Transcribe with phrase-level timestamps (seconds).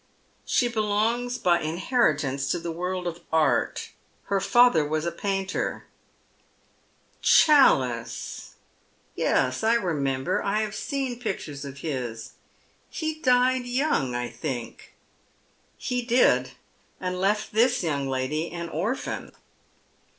[0.47, 3.91] "She belongs by inheritance to the world of art.
[4.23, 5.85] Her father was a painter.""
[7.43, 8.55] Challice—
[9.15, 12.31] yes, I remember, I have seen pictures of bis.
[12.89, 14.95] He died young, I think."
[15.77, 16.09] Good Samaritant.
[16.09, 16.09] 235
[16.49, 16.57] He did,
[16.99, 19.33] and left this young lady an orphan."